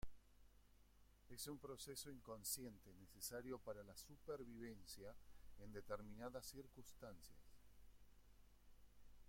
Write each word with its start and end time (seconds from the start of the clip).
Es 1.29 1.45
un 1.47 1.59
proceso 1.59 2.09
inconsciente 2.09 2.91
necesario 2.95 3.59
para 3.59 3.83
la 3.83 3.95
supervivencia 3.95 5.13
en 5.59 5.71
determinadas 5.71 6.47
circunstancias. 6.47 7.37